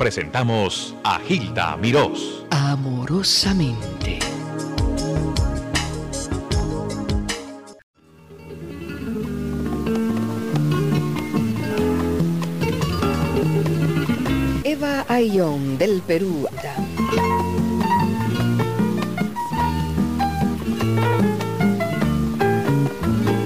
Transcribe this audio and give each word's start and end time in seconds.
presentamos 0.00 0.96
a 1.04 1.18
Gilda 1.18 1.76
Mirós. 1.76 2.46
Amorosamente. 2.48 4.18
Eva 14.64 15.04
Ayón 15.06 15.76
del 15.76 16.00
Perú. 16.00 16.48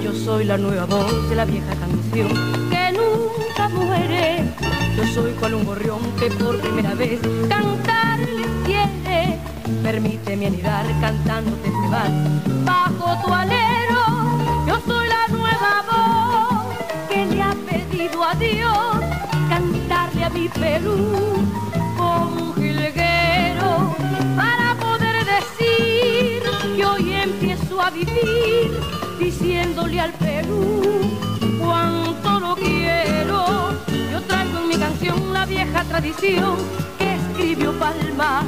Yo 0.01 0.13
soy 0.13 0.45
la 0.45 0.57
nueva 0.57 0.85
voz 0.85 1.29
de 1.29 1.35
la 1.35 1.43
vieja 1.43 1.75
canción 1.75 2.29
que 2.69 2.93
nunca 2.93 3.67
muere. 3.67 4.34
Yo 4.95 5.05
soy 5.13 5.31
cual 5.33 5.55
un 5.55 5.65
gorrión 5.65 5.99
que 6.17 6.31
por 6.31 6.57
primera 6.59 6.93
vez 6.93 7.19
cantar 7.49 8.19
le 8.19 8.45
quiere. 8.65 9.39
Permíteme 9.83 10.47
anidar 10.47 10.85
cantándote 11.01 11.67
este 11.67 11.87
vals 11.89 12.65
bajo 12.65 13.25
tu 13.25 13.33
alero. 13.33 14.01
Yo 14.65 14.79
soy 14.87 15.07
la 15.07 15.27
nueva 15.35 15.83
voz 15.91 17.07
que 17.09 17.25
le 17.25 17.41
ha 17.41 17.53
pedido 17.69 18.23
a 18.23 18.35
Dios 18.35 18.97
cantarle 19.49 20.23
a 20.23 20.29
mi 20.29 20.47
Perú 20.47 21.45
como 21.97 22.43
un 22.43 22.55
jilguero 22.55 23.95
para 24.37 24.75
poder 24.79 25.25
decir 25.25 26.41
que 26.75 26.85
hoy 26.85 27.13
empiezo 27.13 27.81
a 27.81 27.89
vivir 27.89 28.71
diciéndole 29.19 29.99
al 29.99 30.13
Perú 30.13 30.81
cuánto 31.59 32.39
lo 32.39 32.55
quiero. 32.55 32.74
Vieja 35.55 35.85
tradición 35.85 36.57
que 36.99 37.15
escribió 37.15 37.71
Palma. 37.79 38.43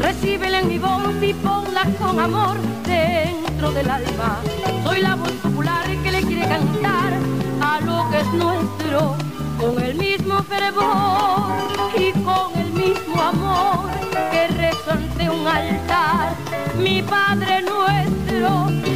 Recíbela 0.00 0.58
en 0.58 0.68
mi 0.68 0.78
voz 0.78 1.14
y 1.22 1.32
ponla 1.34 1.84
con 2.00 2.18
amor 2.18 2.56
dentro 2.84 3.70
del 3.70 3.88
alma. 3.88 4.40
Soy 4.82 5.00
la 5.00 5.14
voz 5.14 5.30
popular 5.44 5.86
que 6.02 6.10
le 6.10 6.22
quiere 6.22 6.48
cantar 6.48 7.12
a 7.60 7.80
lo 7.88 8.10
que 8.10 8.18
es 8.24 8.30
nuestro 8.44 9.16
con 9.60 9.80
el 9.80 9.94
mismo 9.94 10.42
fervor 10.52 11.52
y 11.96 12.10
con 12.26 12.48
el 12.62 12.70
mismo 12.72 13.22
amor 13.22 13.88
que 14.32 14.48
rezo 14.62 14.90
ante 14.90 15.30
un 15.30 15.46
altar. 15.46 16.34
Mi 16.82 17.02
Padre 17.02 17.62
nuestro, 17.62 18.48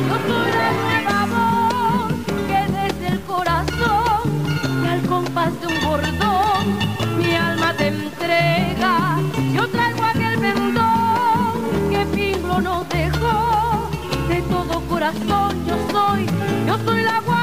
yo 0.09 0.17
soy 0.29 0.51
la 1.11 1.21
voz 1.35 2.13
que 2.49 2.61
desde 2.79 3.07
el 3.15 3.21
corazón 3.21 4.23
y 4.85 4.87
al 4.89 5.03
compás 5.03 5.53
de 5.61 5.67
un 5.69 5.81
bordón 5.87 6.32
entrega. 7.89 9.19
Yo 9.55 9.69
traigo 9.69 10.03
aquel 10.03 10.39
pendón 10.39 11.91
que 11.91 12.07
Pinglo 12.15 12.61
nos 12.61 12.89
dejó 12.89 13.91
de 14.29 14.43
todo 14.43 14.81
corazón. 14.89 15.67
Yo 15.67 15.77
soy, 15.91 16.27
yo 16.67 16.79
soy 16.85 17.03
la 17.03 17.21
guardia 17.21 17.42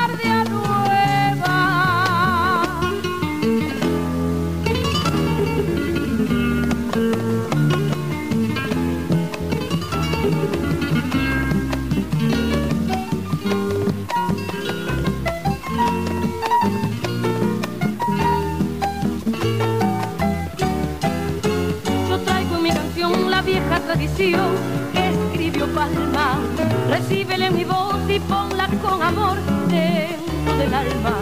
que 24.19 25.09
escribió 25.09 25.65
Palma. 25.67 26.41
Recíbele 26.89 27.51
mi 27.51 27.63
voz 27.63 27.95
y 28.09 28.19
ponla 28.19 28.67
con 28.81 29.01
amor 29.01 29.37
dentro 29.69 30.57
del 30.57 30.73
alma. 30.73 31.13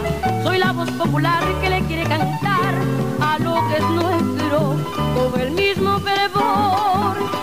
Soy 0.42 0.58
la 0.58 0.72
voz 0.72 0.90
popular 0.90 1.44
que 1.60 1.70
le 1.70 1.80
quiere 1.82 2.02
cantar 2.02 2.74
a 3.20 3.38
lo 3.38 3.54
que 3.68 3.76
es 3.76 3.88
nuestro 3.90 4.74
con 5.14 5.40
el 5.40 5.52
mismo 5.52 6.00
fervor 6.00 7.37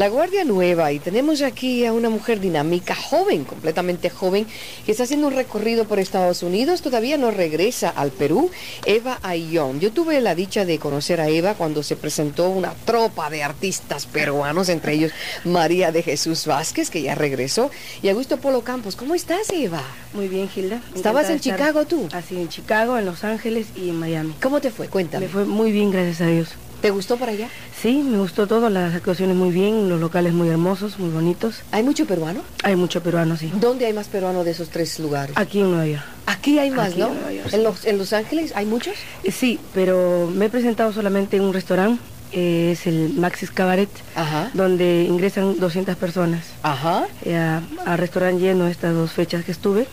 La 0.00 0.08
Guardia 0.08 0.44
Nueva 0.44 0.92
y 0.92 0.98
tenemos 0.98 1.42
aquí 1.42 1.84
a 1.84 1.92
una 1.92 2.08
mujer 2.08 2.40
dinámica, 2.40 2.94
joven, 2.94 3.44
completamente 3.44 4.08
joven, 4.08 4.46
que 4.86 4.92
está 4.92 5.04
haciendo 5.04 5.26
un 5.26 5.34
recorrido 5.34 5.84
por 5.84 5.98
Estados 5.98 6.42
Unidos, 6.42 6.80
todavía 6.80 7.18
no 7.18 7.30
regresa 7.30 7.90
al 7.90 8.10
Perú, 8.10 8.50
Eva 8.86 9.18
Ayón. 9.22 9.78
Yo 9.78 9.92
tuve 9.92 10.22
la 10.22 10.34
dicha 10.34 10.64
de 10.64 10.78
conocer 10.78 11.20
a 11.20 11.28
Eva 11.28 11.52
cuando 11.52 11.82
se 11.82 11.96
presentó 11.96 12.48
una 12.48 12.72
tropa 12.86 13.28
de 13.28 13.42
artistas 13.42 14.06
peruanos, 14.06 14.70
entre 14.70 14.94
ellos 14.94 15.12
María 15.44 15.92
de 15.92 16.02
Jesús 16.02 16.46
Vázquez, 16.46 16.88
que 16.88 17.02
ya 17.02 17.14
regresó, 17.14 17.70
y 18.00 18.08
Augusto 18.08 18.38
Polo 18.38 18.62
Campos. 18.62 18.96
¿Cómo 18.96 19.14
estás, 19.14 19.50
Eva? 19.50 19.82
Muy 20.14 20.28
bien, 20.28 20.48
Gilda. 20.48 20.80
¿Estabas 20.94 21.28
en 21.28 21.40
Chicago 21.40 21.84
tú? 21.84 22.08
Así, 22.12 22.38
en 22.38 22.48
Chicago, 22.48 22.96
en 22.96 23.04
Los 23.04 23.22
Ángeles 23.22 23.66
y 23.76 23.90
en 23.90 23.96
Miami. 23.96 24.34
¿Cómo 24.40 24.62
te 24.62 24.70
fue? 24.70 24.88
Cuéntame. 24.88 25.26
Me 25.26 25.30
fue 25.30 25.44
muy 25.44 25.72
bien, 25.72 25.90
gracias 25.90 26.22
a 26.22 26.26
Dios. 26.28 26.48
¿Te 26.80 26.90
gustó 26.90 27.18
para 27.18 27.32
allá? 27.32 27.48
Sí, 27.78 28.02
me 28.02 28.18
gustó 28.18 28.46
todo, 28.46 28.70
las 28.70 28.94
actuaciones 28.94 29.36
muy 29.36 29.50
bien, 29.50 29.90
los 29.90 30.00
locales 30.00 30.32
muy 30.32 30.48
hermosos, 30.48 30.98
muy 30.98 31.10
bonitos. 31.10 31.56
¿Hay 31.72 31.82
mucho 31.82 32.06
peruano? 32.06 32.40
Hay 32.62 32.74
mucho 32.74 33.02
peruano, 33.02 33.36
sí. 33.36 33.52
¿Dónde 33.60 33.84
hay 33.84 33.92
más 33.92 34.08
peruanos 34.08 34.46
de 34.46 34.52
esos 34.52 34.70
tres 34.70 34.98
lugares? 34.98 35.36
Aquí 35.36 35.60
en 35.60 35.70
Nueva 35.70 35.86
York. 35.86 36.02
Aquí 36.24 36.58
hay 36.58 36.70
más, 36.70 36.92
Aquí 36.92 37.00
¿no? 37.00 37.08
en 37.08 37.14
Nueva 37.14 37.32
York, 37.32 37.46
¿En, 37.52 37.58
sí. 37.58 37.64
los, 37.64 37.84
¿En 37.84 37.98
Los 37.98 38.12
Ángeles 38.14 38.52
hay 38.54 38.64
muchos? 38.64 38.94
Eh, 39.24 39.30
Sí, 39.30 39.58
pero 39.74 40.30
me 40.34 40.46
he 40.46 40.48
presentado 40.48 40.90
solamente 40.94 41.36
en 41.36 41.42
un 41.42 41.52
restaurante, 41.52 42.00
eh, 42.32 42.70
es 42.72 42.86
el 42.86 43.12
Maxis 43.14 43.50
Cabaret, 43.50 43.90
Ajá. 44.14 44.50
donde 44.54 45.04
ingresan 45.06 45.60
200 45.60 45.96
personas. 45.96 46.46
Ajá. 46.62 47.06
Eh, 47.26 47.36
a, 47.36 47.60
a 47.84 47.96
restaurante 47.98 48.40
lleno 48.40 48.66
estas 48.68 48.94
dos 48.94 49.12
fechas 49.12 49.44
que 49.44 49.52
estuve, 49.52 49.86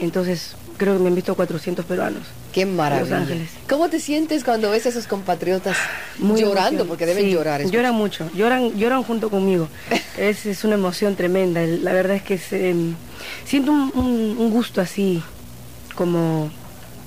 entonces 0.00 0.56
creo 0.76 0.94
que 0.96 1.02
me 1.04 1.08
han 1.08 1.14
visto 1.14 1.36
400 1.36 1.84
peruanos. 1.84 2.22
Qué 2.52 2.66
maravilla. 2.66 3.10
Los 3.10 3.20
Ángeles. 3.22 3.48
¿Cómo 3.68 3.88
te 3.88 3.98
sientes 3.98 4.44
cuando 4.44 4.70
ves 4.70 4.84
a 4.86 4.90
esos 4.90 5.06
compatriotas 5.06 5.76
Muy 6.18 6.40
llorando? 6.42 6.86
Porque 6.86 7.06
deben 7.06 7.24
Sí, 7.24 7.30
llorar. 7.32 7.60
escucha. 7.62 7.76
Lloran 7.76 7.94
mucho, 7.94 8.30
lloran, 8.34 8.76
lloran 8.76 9.02
junto 9.02 9.30
conmigo. 9.30 9.68
es, 10.18 10.44
es 10.46 10.62
una 10.64 10.74
emoción 10.74 11.16
tremenda. 11.16 11.62
La 11.64 11.92
verdad 11.92 12.16
es 12.16 12.22
que 12.22 12.38
em, 12.70 12.94
siento 13.46 13.72
un, 13.72 13.90
un- 13.94 14.36
un 14.38 14.50
gusto 14.50 14.80
así, 14.82 15.22
como, 15.94 16.50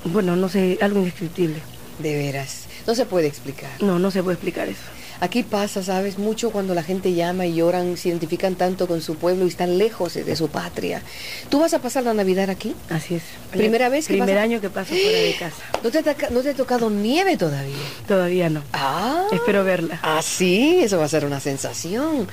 bueno, 0.06 0.36
no 0.36 0.50
sé, 0.50 0.80
algo 0.82 0.98
indescriptible. 1.00 1.58
De 2.00 2.16
veras. 2.16 2.64
No 2.88 2.96
se 2.96 3.06
puede 3.06 3.28
explicar. 3.28 3.70
No, 3.82 4.00
no 4.00 4.12
se 4.12 4.22
puede 4.24 4.36
explicar 4.36 4.68
eso. 4.68 4.82
Aquí 5.22 5.44
pasa, 5.44 5.82
¿sabes? 5.84 6.18
Mucho 6.18 6.52
cuando 6.52 6.74
la 6.76 6.84
gente 6.84 7.14
llama 7.14 7.46
y 7.46 7.56
lloran, 7.56 7.98
se 7.98 8.10
identifican 8.10 8.56
tanto 8.56 8.88
con 8.88 9.02
su 9.02 9.16
pueblo 9.16 9.46
y 9.46 9.48
están 9.50 9.78
lejos 9.78 10.14
de, 10.14 10.36
su 10.36 10.50
patria. 10.50 11.02
¿Tú 11.50 11.60
vas 11.60 11.74
a 11.74 11.80
pasar 11.80 12.04
la 12.04 12.14
Navidad 12.14 12.50
aquí? 12.50 12.76
Así 12.90 13.16
es. 13.16 13.24
¿Primera 13.52 13.90
vez 13.90 14.08
que 14.08 14.14
Primer 14.16 14.36
vas 14.36 14.42
a- 14.42 14.44
año 14.44 14.62
que 14.62 14.70
paso 14.70 14.94
fuera 14.94 15.18
de 15.20 15.36
casa. 15.40 15.56
¿No 15.84 15.90
te, 15.92 16.00
ha 16.00 16.04
toca- 16.04 16.30
no 16.32 16.42
te 16.42 16.50
ha 16.50 16.54
tocado 16.54 16.90
nieve 16.90 17.38
todavía? 17.38 17.76
Todavía 18.08 18.50
no. 18.50 18.62
Ah. 18.74 19.26
Espero 19.32 19.64
verla. 19.64 20.00
Ah, 20.04 20.22
sí, 20.22 20.80
eso 20.82 20.98
va 20.98 21.06
a 21.06 21.10
ser 21.10 21.26
una 21.26 21.40
sensación. 21.40 22.28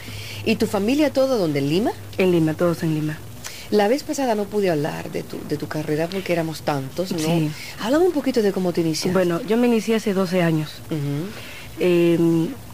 ¿Y 0.44 0.56
tu 0.56 0.66
familia 0.66 1.12
todo 1.12 1.38
donde 1.38 1.60
en 1.60 1.68
Lima? 1.68 1.92
En 2.18 2.32
Lima, 2.32 2.54
todos 2.54 2.82
en 2.82 2.94
Lima. 2.94 3.16
La 3.70 3.88
vez 3.88 4.02
pasada 4.02 4.34
no 4.34 4.44
pude 4.44 4.70
hablar 4.70 5.10
de 5.12 5.22
tu, 5.22 5.38
de 5.48 5.56
tu 5.56 5.66
carrera 5.66 6.06
porque 6.06 6.32
éramos 6.34 6.60
tantos, 6.62 7.10
¿no? 7.12 7.18
Sí. 7.18 7.50
Háblame 7.80 8.04
un 8.04 8.12
poquito 8.12 8.42
de 8.42 8.52
cómo 8.52 8.72
te 8.74 8.82
iniciaste. 8.82 9.12
Bueno, 9.12 9.40
yo 9.42 9.56
me 9.56 9.66
inicié 9.66 9.94
hace 9.94 10.12
12 10.12 10.42
años. 10.42 10.70
Ujú. 10.90 10.98
Eh, 11.78 12.18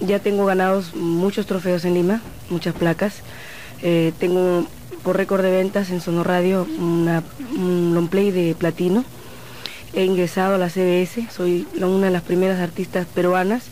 ya 0.00 0.18
tengo 0.18 0.46
ganados 0.46 0.94
muchos 0.94 1.46
trofeos 1.46 1.84
en 1.84 1.94
Lima, 1.94 2.20
muchas 2.50 2.74
placas. 2.74 3.22
Eh, 3.82 4.12
tengo 4.18 4.66
por 5.02 5.16
récord 5.16 5.42
de 5.42 5.50
ventas 5.50 5.90
en 5.90 6.00
Sono 6.00 6.24
Radio 6.24 6.66
una, 6.78 7.22
un 7.56 7.94
long 7.94 8.08
play 8.08 8.30
de 8.30 8.54
platino. 8.54 9.04
He 9.94 10.04
ingresado 10.04 10.56
a 10.56 10.58
la 10.58 10.68
CBS, 10.68 11.28
soy 11.30 11.66
una 11.80 12.06
de 12.06 12.12
las 12.12 12.22
primeras 12.22 12.60
artistas 12.60 13.06
peruanas 13.06 13.64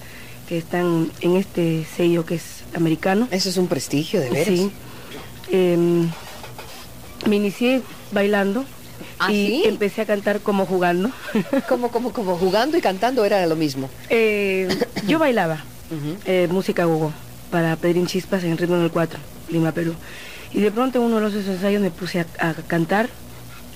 que 0.49 0.57
están 0.57 1.11
en 1.21 1.37
este 1.37 1.85
sello 1.97 2.25
que 2.25 2.37
es 2.37 2.65
americano. 2.75 3.29
Eso 3.31 3.49
es 3.49 3.57
un 3.57 3.67
prestigio, 3.67 4.21
de 4.21 4.31
veras. 4.31 4.47
Sí. 4.47 4.71
Eh, 5.51 6.07
me 7.27 7.37
inicié 7.37 7.83
bailando 8.13 8.65
¿Ah, 9.19 9.33
y 9.33 9.47
sí? 9.47 9.63
empecé 9.67 10.03
a 10.03 10.07
cantar 10.07 10.41
como 10.41 10.67
jugando. 10.67 11.11
Como, 11.69 11.91
como, 11.91 12.13
como 12.13 12.37
jugando 12.37 12.77
y 12.77 12.81
cantando 12.81 13.25
era 13.25 13.45
lo 13.47 13.57
mismo. 13.57 13.89
Eh, 14.11 14.69
yo 15.07 15.19
bailaba, 15.19 15.65
eh, 16.27 16.49
música 16.51 16.85
gogo, 16.85 17.13
para 17.51 17.77
Pedrín 17.77 18.07
Chispas 18.07 18.45
en 18.45 18.59
Ritmo 18.59 18.77
del 18.77 18.91
4, 18.91 19.19
Lima, 19.51 19.73
Perú. 19.73 19.95
Y 20.53 20.61
de 20.61 20.71
pronto 20.71 21.01
uno 21.01 21.17
de 21.17 21.23
los 21.23 21.35
ensayos 21.35 21.81
me 21.83 21.91
puse 21.91 22.21
a, 22.21 22.27
a 22.39 22.55
cantar 22.55 23.09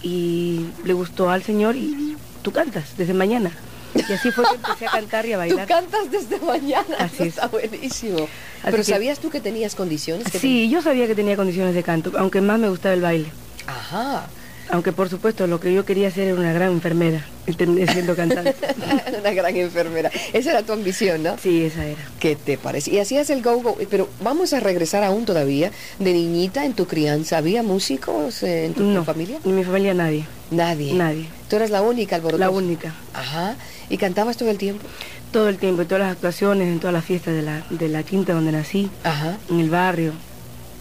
y 0.03 0.67
le 0.85 0.93
gustó 0.93 1.31
al 1.31 1.43
señor 1.43 1.77
y 1.77 2.17
tú 2.43 2.53
cantas 2.53 2.97
desde 2.97 3.15
mañana. 3.15 3.51
Y 3.95 4.13
así 4.13 4.31
fue 4.31 4.45
que 4.45 4.55
empecé 4.55 4.87
a 4.87 4.91
cantar 4.93 5.27
y 5.27 5.33
a 5.33 5.37
Tú 5.37 5.39
bailar. 5.41 5.67
cantas 5.67 6.11
desde 6.11 6.39
mañana. 6.41 6.97
Así 6.99 7.23
es. 7.25 7.29
Está 7.31 7.49
buenísimo. 7.49 8.19
Así 8.63 8.71
Pero 8.71 8.85
¿sabías 8.85 9.19
tú 9.19 9.31
que 9.31 9.41
tenías 9.41 9.75
condiciones? 9.75 10.31
que 10.31 10.39
Sí, 10.39 10.69
yo 10.71 10.81
sabía 10.81 11.07
que 11.07 11.15
tenía 11.15 11.35
condiciones 11.37 11.75
de 11.75 11.83
canto, 11.83 12.13
aunque 12.19 12.41
más 12.41 12.59
me 12.59 12.69
gustaba 12.69 12.95
el 12.95 13.01
baile. 13.01 13.33
Ajá. 13.67 14.27
Aunque 14.73 14.93
por 14.93 15.09
supuesto 15.09 15.47
lo 15.47 15.59
que 15.61 15.73
yo 15.73 15.85
quería 15.85 16.09
hacer 16.09 16.29
era 16.29 16.35
una 16.41 16.53
gran 16.53 16.71
enfermera 16.73 17.25
y 17.47 17.53
terminé 17.55 17.91
siendo 17.93 18.15
cantante. 18.15 18.55
Una 19.21 19.33
gran 19.33 19.57
enfermera. 19.57 20.11
Esa 20.33 20.51
era 20.53 20.63
tu 20.63 20.73
ambición, 20.73 21.23
¿no? 21.23 21.37
Sí, 21.39 21.65
esa 21.65 21.85
era. 21.85 22.01
¿Qué 22.21 22.37
te 22.37 22.57
parece? 22.57 22.93
Y 22.93 22.99
hacías 22.99 23.29
el 23.31 23.43
go-go, 23.43 23.77
pero 23.91 24.09
vamos 24.23 24.53
a 24.53 24.61
regresar 24.61 25.03
aún 25.03 25.25
todavía. 25.25 25.73
De 25.99 26.13
niñita, 26.13 26.65
en 26.65 26.75
tu 26.75 26.87
crianza, 26.87 27.39
¿había 27.39 27.63
músicos 27.63 28.43
eh, 28.45 28.67
en 28.67 28.75
tu, 28.75 29.03
familia? 29.05 29.39
en 29.45 29.57
mi 29.57 29.65
familia 29.65 29.93
nadie, 29.95 30.25
Nadie. 30.51 30.95
nadie. 30.95 31.27
Tú 31.49 31.57
eras 31.57 31.71
la 31.71 31.83
única 31.83 32.17
alborotosa. 32.17 32.45
La 32.45 32.51
única. 32.51 32.95
Ajá. 33.13 33.57
¿Y 33.89 33.97
cantabas 33.97 34.37
todo 34.37 34.51
el 34.51 34.59
tiempo? 34.59 34.85
Todo 35.33 35.49
el 35.49 35.59
tiempo, 35.59 35.83
en 35.83 35.89
todas 35.89 36.03
las 36.03 36.13
actuaciones, 36.13 36.69
en 36.69 36.79
todas 36.79 36.95
las 36.95 37.05
fiestas 37.05 37.35
de 37.35 37.43
la, 37.43 37.65
de 37.71 37.89
la 37.89 38.03
quinta 38.05 38.33
donde 38.33 38.53
nací, 38.53 38.91
Ajá. 39.05 39.37
en 39.49 39.61
el 39.61 39.71
barrio, 39.71 40.13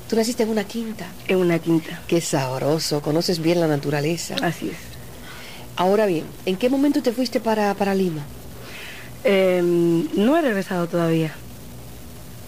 Tú 0.09 0.15
naciste 0.15 0.43
en 0.43 0.49
una 0.49 0.63
quinta. 0.63 1.05
en 1.27 1.37
una 1.37 1.59
quinta. 1.59 2.01
Qué 2.07 2.19
sabroso, 2.19 3.01
conoces 3.01 3.39
bien 3.39 3.59
la 3.61 3.67
naturaleza. 3.67 4.35
Así 4.41 4.69
es. 4.69 4.77
Ahora 5.75 6.07
bien, 6.07 6.25
¿en 6.45 6.57
qué 6.57 6.67
momento 6.69 7.01
te 7.03 7.11
fuiste 7.13 7.39
para, 7.39 7.73
para 7.75 7.93
Lima? 7.95 8.23
Eh, 9.23 9.61
no 9.63 10.35
he 10.37 10.41
regresado 10.41 10.87
todavía. 10.87 11.33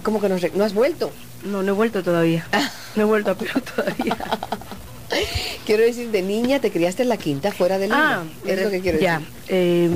¿Cómo 0.04 0.20
que 0.20 0.28
no, 0.30 0.38
no 0.56 0.64
has 0.64 0.74
vuelto? 0.74 1.12
No, 1.46 1.62
no 1.62 1.70
he 1.70 1.76
vuelto 1.76 2.04
todavía. 2.04 2.46
No 2.94 3.04
he 3.04 3.06
vuelto 3.06 3.32
a 3.32 3.36
Perú 3.36 3.62
todavía. 3.76 4.18
Quiero 5.66 5.84
decir, 5.84 6.12
de 6.12 6.22
niña 6.22 6.60
te 6.60 6.72
criaste 6.72 7.04
en 7.04 7.10
la 7.10 7.16
quinta, 7.16 7.54
fuera 7.54 7.78
de 7.78 7.86
Lima. 7.88 8.26
es 8.46 8.60
eh, 8.60 8.64
lo 8.66 8.70
que 8.70 8.82
quiero 8.82 9.00
ya. 9.00 9.20
decir. 9.20 9.34
eh, 9.48 9.90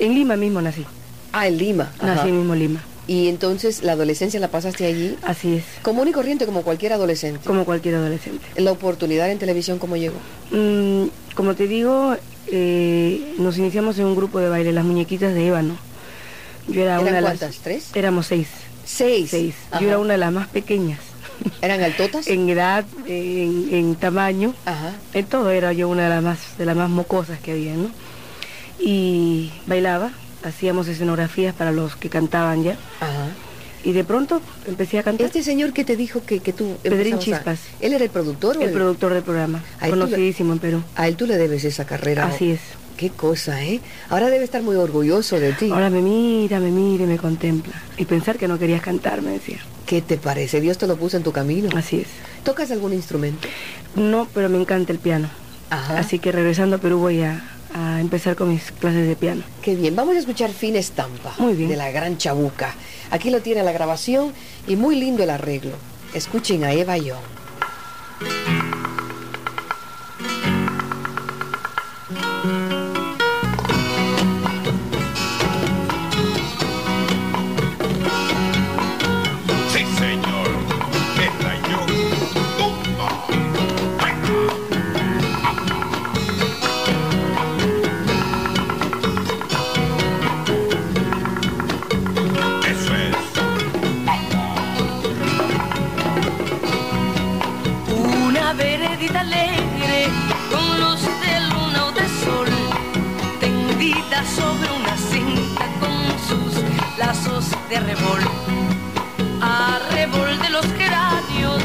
en 0.00 0.14
Lima 0.14 0.34
mismo 0.34 0.60
nací. 0.60 0.84
Ah, 1.32 1.46
en 1.46 1.58
Lima. 1.58 1.92
Ajá. 2.00 2.16
Nací 2.16 2.32
mismo 2.32 2.54
en 2.54 2.58
Lima. 2.58 2.82
Y 3.06 3.28
entonces 3.28 3.82
la 3.82 3.92
adolescencia 3.92 4.40
la 4.40 4.48
pasaste 4.48 4.86
allí, 4.86 5.16
Así 5.22 5.56
es. 5.56 5.64
común 5.82 6.08
y 6.08 6.12
corriente 6.12 6.46
como 6.46 6.62
cualquier 6.62 6.94
adolescente. 6.94 7.40
Como 7.46 7.64
cualquier 7.66 7.96
adolescente. 7.96 8.44
La 8.56 8.72
oportunidad 8.72 9.30
en 9.30 9.38
televisión, 9.38 9.78
¿cómo 9.78 9.96
llegó? 9.96 10.16
Mm, 10.50 11.08
como 11.34 11.54
te 11.54 11.66
digo, 11.68 12.16
eh, 12.46 13.34
nos 13.38 13.58
iniciamos 13.58 13.98
en 13.98 14.06
un 14.06 14.16
grupo 14.16 14.38
de 14.40 14.48
baile, 14.48 14.72
las 14.72 14.84
muñequitas 14.86 15.34
de 15.34 15.46
ébano. 15.48 15.76
Yo 16.66 16.80
era 16.82 16.94
¿Eran 16.94 17.02
una 17.08 17.16
de 17.16 17.22
cuántas? 17.22 17.48
las. 17.50 17.58
¿Tres? 17.58 17.90
Éramos 17.94 18.26
seis. 18.26 18.48
Seis. 18.86 19.28
Seis. 19.30 19.54
Ajá. 19.70 19.80
Yo 19.82 19.88
era 19.88 19.98
una 19.98 20.12
de 20.14 20.18
las 20.18 20.32
más 20.32 20.48
pequeñas. 20.48 21.00
¿Eran 21.60 21.82
altotas? 21.82 22.26
en 22.28 22.48
edad, 22.48 22.86
en, 23.06 23.68
en 23.70 23.96
tamaño, 23.96 24.54
Ajá. 24.64 24.94
en 25.12 25.26
todo 25.26 25.50
era 25.50 25.74
yo 25.74 25.88
una 25.90 26.04
de 26.04 26.08
las 26.08 26.22
más, 26.22 26.38
de 26.56 26.64
las 26.64 26.74
más 26.76 26.88
mocosas 26.88 27.38
que 27.40 27.52
había, 27.52 27.74
¿no? 27.74 27.90
Y 28.80 29.50
bailaba, 29.66 30.10
hacíamos 30.44 30.86
escenografías 30.88 31.54
para 31.54 31.72
los 31.72 31.96
que 31.96 32.08
cantaban 32.08 32.62
ya. 32.62 32.72
Ajá. 33.00 33.28
Y 33.82 33.92
de 33.92 34.02
pronto 34.04 34.40
empecé 34.66 34.98
a 34.98 35.02
cantar. 35.02 35.26
Este 35.26 35.42
señor 35.42 35.72
que 35.74 35.84
te 35.84 35.94
dijo 35.96 36.22
que, 36.24 36.40
que 36.40 36.52
tú... 36.54 36.76
Pedrín 36.82 37.14
a- 37.14 37.18
Chispas. 37.18 37.60
¿Él 37.80 37.92
era 37.92 38.04
el 38.04 38.10
productor 38.10 38.56
o 38.56 38.62
el 38.62 38.70
productor 38.70 39.12
del 39.12 39.22
programa, 39.22 39.62
le- 39.82 39.90
conocidísimo 39.90 40.52
en 40.54 40.58
Perú. 40.58 40.82
A 40.96 41.06
él 41.08 41.16
tú 41.16 41.26
le 41.26 41.36
debes 41.36 41.64
esa 41.64 41.84
carrera. 41.84 42.26
Así 42.26 42.50
es. 42.52 42.60
Qué 42.96 43.10
cosa, 43.10 43.62
¿eh? 43.64 43.80
Ahora 44.08 44.30
debe 44.30 44.44
estar 44.44 44.62
muy 44.62 44.76
orgulloso 44.76 45.38
de 45.40 45.52
ti. 45.52 45.70
Ahora 45.70 45.90
me 45.90 46.00
mira, 46.00 46.60
me 46.60 46.70
mira 46.70 47.04
y 47.04 47.06
me 47.08 47.18
contempla. 47.18 47.74
Y 47.98 48.04
pensar 48.04 48.38
que 48.38 48.46
no 48.48 48.58
querías 48.58 48.80
cantar, 48.82 49.20
me 49.20 49.32
decía. 49.32 49.58
¿Qué 49.84 50.00
te 50.00 50.16
parece? 50.16 50.60
Dios 50.60 50.78
te 50.78 50.86
lo 50.86 50.96
puso 50.96 51.16
en 51.18 51.24
tu 51.24 51.32
camino. 51.32 51.68
Así 51.76 52.00
es. 52.00 52.06
¿Tocas 52.44 52.70
algún 52.70 52.92
instrumento? 52.94 53.48
No, 53.96 54.28
pero 54.32 54.48
me 54.48 54.58
encanta 54.60 54.92
el 54.92 54.98
piano. 54.98 55.28
Ajá. 55.70 55.98
Así 55.98 56.20
que 56.20 56.30
regresando 56.32 56.76
a 56.76 56.78
Perú 56.78 57.00
voy 57.00 57.20
a, 57.22 57.42
a 57.74 58.00
empezar 58.00 58.36
con 58.36 58.48
mis 58.48 58.70
clases 58.72 59.06
de 59.06 59.16
piano. 59.16 59.42
Qué 59.60 59.74
bien. 59.74 59.94
Vamos 59.94 60.16
a 60.16 60.20
escuchar 60.20 60.50
Fin 60.50 60.76
Estampa. 60.76 61.34
Muy 61.38 61.54
bien. 61.54 61.68
De 61.68 61.76
la 61.76 61.90
Gran 61.90 62.16
Chabuca. 62.16 62.74
Aquí 63.10 63.30
lo 63.30 63.42
tiene 63.42 63.62
la 63.62 63.72
grabación 63.72 64.32
y 64.66 64.76
muy 64.76 64.96
lindo 64.96 65.22
el 65.22 65.30
arreglo. 65.30 65.72
Escuchen 66.14 66.64
a 66.64 66.72
Eva 66.72 66.96
Young. 66.96 67.20
De 107.68 107.76
arrebol. 107.76 108.20
Arrebol 109.40 110.38
de 110.40 110.50
los 110.50 110.66
geranios 110.78 111.62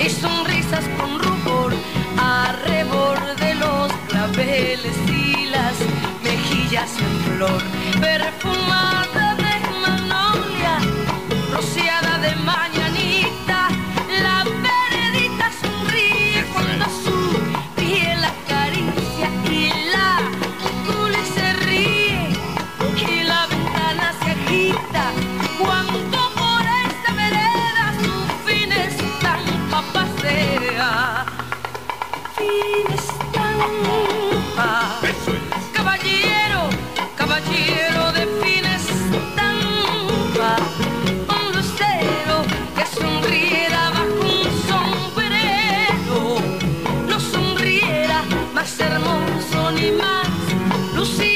y 0.00 0.08
sonrisas 0.08 0.84
con 0.98 1.18
rubor, 1.18 1.72
arrebol 2.18 3.18
de 3.38 3.54
los 3.54 3.92
claveles 4.08 4.96
y 5.08 5.46
las 5.46 5.74
mejillas 6.22 6.90
en 6.98 7.36
flor, 7.36 7.62
más 51.04 51.33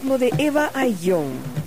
ritmo 0.00 0.16
de 0.18 0.32
Eva 0.38 0.70
Ayón. 0.74 1.59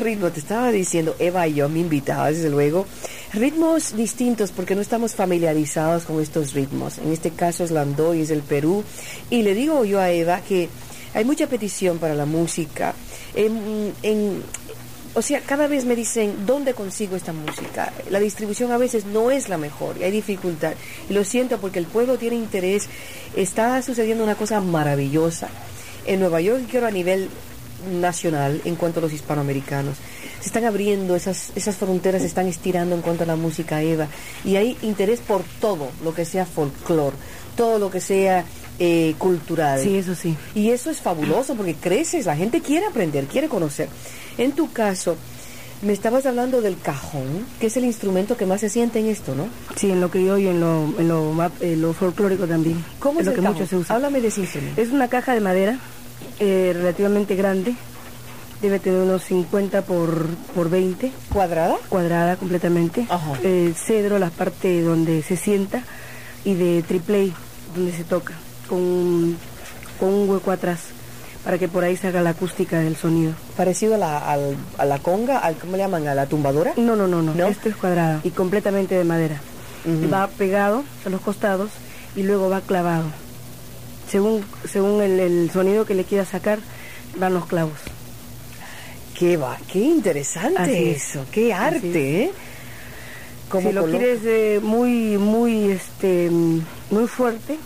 Ritmo, 0.00 0.30
te 0.30 0.40
estaba 0.40 0.70
diciendo, 0.72 1.14
Eva 1.18 1.46
y 1.46 1.54
yo, 1.54 1.68
mi 1.68 1.80
invitada, 1.80 2.30
desde 2.30 2.50
luego, 2.50 2.86
ritmos 3.32 3.94
distintos 3.96 4.50
porque 4.50 4.74
no 4.74 4.80
estamos 4.80 5.14
familiarizados 5.14 6.04
con 6.04 6.20
estos 6.20 6.52
ritmos. 6.54 6.98
En 6.98 7.12
este 7.12 7.30
caso 7.30 7.62
es 7.64 7.70
Landoy, 7.70 8.22
es 8.22 8.28
del 8.28 8.42
Perú. 8.42 8.82
Y 9.30 9.42
le 9.42 9.54
digo 9.54 9.84
yo 9.84 10.00
a 10.00 10.10
Eva 10.10 10.40
que 10.40 10.68
hay 11.14 11.24
mucha 11.24 11.46
petición 11.46 11.98
para 11.98 12.14
la 12.14 12.26
música. 12.26 12.94
En, 13.34 13.92
en- 14.02 14.42
o 15.12 15.22
sea, 15.22 15.40
cada 15.40 15.66
vez 15.66 15.84
me 15.86 15.96
dicen, 15.96 16.46
¿dónde 16.46 16.72
consigo 16.72 17.16
esta 17.16 17.32
música? 17.32 17.92
La 18.10 18.20
distribución 18.20 18.70
a 18.70 18.78
veces 18.78 19.06
no 19.06 19.32
es 19.32 19.48
la 19.48 19.58
mejor 19.58 19.96
y 19.98 20.04
hay 20.04 20.12
dificultad. 20.12 20.74
Lo 21.08 21.24
siento 21.24 21.58
porque 21.58 21.80
el 21.80 21.86
pueblo 21.86 22.16
tiene 22.16 22.36
interés. 22.36 22.88
Está 23.34 23.82
sucediendo 23.82 24.22
una 24.22 24.36
cosa 24.36 24.60
maravillosa. 24.60 25.48
En 26.06 26.20
Nueva 26.20 26.40
York, 26.40 26.62
quiero 26.70 26.86
a 26.86 26.92
nivel 26.92 27.28
nacional 27.92 28.60
en 28.64 28.76
cuanto 28.76 29.00
a 29.00 29.02
los 29.02 29.12
hispanoamericanos. 29.12 29.96
Se 30.40 30.46
están 30.46 30.64
abriendo, 30.64 31.16
esas, 31.16 31.50
esas 31.54 31.76
fronteras 31.76 32.22
se 32.22 32.28
están 32.28 32.46
estirando 32.46 32.94
en 32.94 33.02
cuanto 33.02 33.24
a 33.24 33.26
la 33.26 33.36
música 33.36 33.82
Eva. 33.82 34.08
Y 34.44 34.56
hay 34.56 34.76
interés 34.82 35.20
por 35.20 35.42
todo 35.60 35.90
lo 36.02 36.14
que 36.14 36.24
sea 36.24 36.46
folclore, 36.46 37.16
todo 37.56 37.78
lo 37.78 37.90
que 37.90 38.00
sea 38.00 38.44
eh, 38.78 39.14
cultural. 39.18 39.80
Sí, 39.80 39.96
eso 39.96 40.14
sí. 40.14 40.36
Y 40.54 40.70
eso 40.70 40.90
es 40.90 41.00
fabuloso 41.00 41.54
porque 41.54 41.74
creces, 41.74 42.26
la 42.26 42.36
gente 42.36 42.62
quiere 42.62 42.86
aprender, 42.86 43.26
quiere 43.26 43.48
conocer. 43.48 43.88
En 44.38 44.52
tu 44.52 44.72
caso, 44.72 45.16
me 45.82 45.92
estabas 45.92 46.26
hablando 46.26 46.60
del 46.60 46.78
cajón, 46.78 47.46
que 47.58 47.66
es 47.66 47.76
el 47.76 47.84
instrumento 47.84 48.36
que 48.36 48.46
más 48.46 48.60
se 48.60 48.68
siente 48.68 48.98
en 48.98 49.06
esto, 49.06 49.34
¿no? 49.34 49.48
Sí, 49.76 49.90
en 49.90 50.00
lo 50.00 50.10
criollo 50.10 50.38
y 50.38 50.48
en 50.48 50.60
lo, 50.60 50.94
en 50.98 51.08
lo, 51.08 51.50
en 51.60 51.82
lo 51.82 51.92
folclórico 51.92 52.46
también. 52.46 52.84
¿Cómo 52.98 53.20
es 53.20 53.20
es 53.20 53.26
lo 53.26 53.32
el 53.32 53.36
que 53.36 53.42
cajón? 53.42 53.56
mucho 53.58 53.68
se 53.68 53.76
usa. 53.76 53.96
Háblame 53.96 54.20
de 54.20 54.28
ese 54.28 54.40
instrumento. 54.42 54.80
Es 54.80 54.90
una 54.90 55.08
caja 55.08 55.34
de 55.34 55.40
madera 55.40 55.78
eh, 56.38 56.72
relativamente 56.74 57.34
grande. 57.36 57.74
Debe 58.62 58.78
tener 58.78 59.00
unos 59.00 59.24
50 59.24 59.82
por, 59.82 60.26
por 60.54 60.68
20, 60.68 61.10
¿Cuadrada? 61.32 61.76
cuadrada 61.88 62.36
completamente. 62.36 63.06
Ajá. 63.08 63.32
Eh, 63.42 63.72
cedro, 63.74 64.18
la 64.18 64.28
parte 64.30 64.82
donde 64.82 65.22
se 65.22 65.36
sienta, 65.38 65.82
y 66.44 66.54
de 66.54 66.82
triple 66.82 67.32
donde 67.74 67.92
se 67.92 68.04
toca, 68.04 68.34
con, 68.68 68.78
un- 68.78 69.38
con 69.98 70.10
un 70.12 70.28
hueco 70.28 70.50
atrás, 70.50 70.80
para 71.42 71.56
que 71.56 71.68
por 71.68 71.84
ahí 71.84 71.96
salga 71.96 72.20
la 72.20 72.30
acústica 72.30 72.80
del 72.80 72.96
sonido. 72.96 73.32
Parecido 73.56 73.94
a 73.94 73.98
la, 73.98 74.18
al- 74.18 74.56
a 74.76 74.84
la 74.84 74.98
conga, 74.98 75.38
al, 75.38 75.56
¿cómo 75.56 75.72
le 75.72 75.78
llaman? 75.78 76.06
A 76.06 76.14
la 76.14 76.26
tumbadora. 76.26 76.74
No, 76.76 76.96
no, 76.96 77.06
no, 77.08 77.22
no. 77.22 77.34
¿No? 77.34 77.46
Esto 77.46 77.70
es 77.70 77.76
cuadrado 77.76 78.20
y 78.24 78.30
completamente 78.30 78.94
de 78.94 79.04
madera. 79.04 79.40
Va 80.12 80.26
pegado 80.28 80.84
a 81.06 81.08
los 81.08 81.22
costados 81.22 81.70
y 82.14 82.24
luego 82.24 82.50
va 82.50 82.60
clavado. 82.60 83.04
Según, 84.10 84.44
según 84.68 85.00
el, 85.02 85.20
el 85.20 85.50
sonido 85.50 85.84
que 85.86 85.94
le 85.94 86.04
quiera 86.04 86.24
sacar, 86.24 86.58
van 87.16 87.34
los 87.34 87.46
clavos. 87.46 87.78
Qué 89.18 89.36
va, 89.36 89.58
qué 89.70 89.78
interesante 89.80 90.62
Así 90.62 90.88
es. 90.88 91.08
eso, 91.10 91.26
qué 91.30 91.52
arte, 91.52 92.24
¿eh? 92.24 92.32
Como 93.50 93.68
si 93.68 93.74
lo 93.74 93.84
quieres 93.86 94.20
eh, 94.24 94.60
muy, 94.62 95.18
muy, 95.18 95.70
este, 95.72 96.30
muy 96.90 97.06
fuerte, 97.06 97.58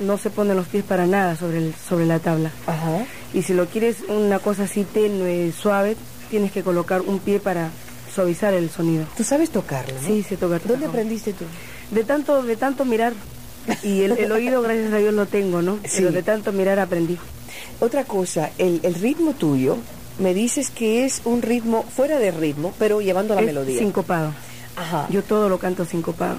no 0.00 0.18
se 0.18 0.30
ponen 0.30 0.56
los 0.56 0.66
pies 0.66 0.84
para 0.84 1.06
nada 1.06 1.36
sobre, 1.36 1.58
el, 1.58 1.74
sobre 1.74 2.06
la 2.06 2.18
tabla. 2.18 2.50
Ajá. 2.66 3.04
Y 3.32 3.42
si 3.42 3.54
lo 3.54 3.66
quieres 3.66 3.98
una 4.08 4.38
cosa 4.40 4.64
así 4.64 4.84
tenue, 4.84 5.52
suave, 5.52 5.96
tienes 6.30 6.52
que 6.52 6.62
colocar 6.62 7.00
un 7.00 7.20
pie 7.20 7.40
para 7.40 7.70
suavizar 8.14 8.52
el 8.52 8.68
sonido. 8.68 9.06
Tú 9.16 9.24
sabes 9.24 9.50
tocarlo, 9.50 9.94
¿no? 10.00 10.06
Sí, 10.06 10.22
se 10.22 10.36
toca. 10.36 10.58
¿Dónde 10.64 10.86
aprendiste 10.86 11.32
tú? 11.32 11.44
De 11.90 12.04
tanto, 12.04 12.42
de 12.42 12.56
tanto 12.56 12.84
mirar. 12.84 13.14
Y 13.82 14.02
el, 14.02 14.12
el 14.12 14.32
oído, 14.32 14.62
gracias 14.62 14.92
a 14.92 14.96
Dios, 14.98 15.14
lo 15.14 15.26
tengo, 15.26 15.62
¿no? 15.62 15.76
Sí. 15.84 15.98
Pero 15.98 16.12
de 16.12 16.22
tanto 16.22 16.52
mirar 16.52 16.78
aprendí. 16.78 17.18
Otra 17.80 18.04
cosa, 18.04 18.50
el, 18.58 18.80
el 18.82 18.94
ritmo 18.94 19.32
tuyo, 19.32 19.76
me 20.18 20.34
dices 20.34 20.70
que 20.70 21.04
es 21.04 21.22
un 21.24 21.42
ritmo 21.42 21.84
fuera 21.84 22.18
de 22.18 22.30
ritmo, 22.30 22.72
pero 22.78 23.00
llevando 23.00 23.34
la 23.34 23.40
Es 23.40 23.46
melodía. 23.46 23.78
sincopado. 23.78 24.32
Ajá. 24.76 25.06
Yo 25.10 25.22
todo 25.22 25.48
lo 25.48 25.58
canto 25.58 25.84
sincopado. 25.84 26.36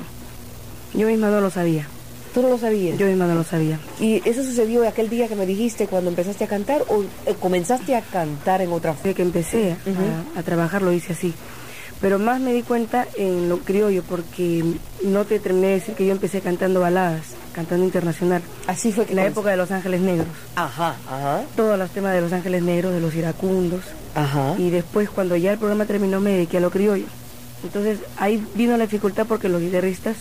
Yo 0.93 1.07
misma 1.07 1.29
no 1.29 1.41
lo 1.41 1.49
sabía. 1.49 1.87
¿Tú 2.33 2.41
no 2.41 2.49
lo 2.49 2.57
sabías? 2.57 2.97
Yo 2.97 3.05
misma 3.05 3.27
no 3.27 3.35
lo 3.35 3.43
sabía. 3.43 3.79
¿Y 3.99 4.27
eso 4.27 4.43
sucedió 4.43 4.87
aquel 4.87 5.07
día 5.09 5.27
que 5.27 5.35
me 5.35 5.45
dijiste 5.45 5.85
cuando 5.87 6.09
empezaste 6.09 6.43
a 6.43 6.47
cantar 6.47 6.83
o 6.87 7.03
eh, 7.27 7.35
comenzaste 7.39 7.95
a 7.95 8.01
cantar 8.01 8.61
en 8.61 8.71
otra 8.71 8.93
forma? 8.93 9.03
Desde 9.03 9.15
que 9.15 9.21
empecé 9.21 9.75
a, 10.35 10.39
a 10.39 10.43
trabajar 10.43 10.81
lo 10.81 10.91
hice 10.93 11.13
así. 11.13 11.33
Pero 12.03 12.19
más 12.19 12.41
me 12.41 12.51
di 12.53 12.63
cuenta 12.63 13.07
en 13.17 13.47
lo 13.47 13.59
criollo, 13.59 14.03
porque 14.03 14.61
no 15.05 15.23
te 15.23 15.39
terminé 15.39 15.67
de 15.67 15.73
decir 15.75 15.95
que 15.95 16.05
yo 16.05 16.11
empecé 16.11 16.41
cantando 16.41 16.81
baladas, 16.81 17.21
cantando 17.53 17.85
internacional. 17.85 18.41
Así 18.67 18.91
fue 18.91 19.05
que 19.05 19.13
En 19.13 19.15
la 19.15 19.25
época 19.25 19.51
de 19.51 19.55
Los 19.57 19.71
Ángeles 19.71 20.01
Negros. 20.01 20.27
Ajá, 20.57 20.97
ajá, 21.09 21.43
Todos 21.55 21.79
los 21.79 21.89
temas 21.91 22.13
de 22.13 22.19
Los 22.19 22.33
Ángeles 22.33 22.61
Negros, 22.61 22.93
de 22.93 22.99
los 22.99 23.15
iracundos. 23.15 23.85
ajá. 24.15 24.55
Y 24.57 24.69
después, 24.69 25.09
cuando 25.09 25.37
ya 25.37 25.53
el 25.53 25.57
programa 25.57 25.85
terminó, 25.85 26.19
me 26.19 26.31
dediqué 26.31 26.57
a 26.57 26.59
lo 26.59 26.71
criollo. 26.71 27.05
Entonces 27.63 27.99
ahí 28.17 28.45
vino 28.55 28.75
la 28.75 28.83
dificultad 28.83 29.25
porque 29.25 29.47
los 29.47 29.61
guitarristas 29.61 30.17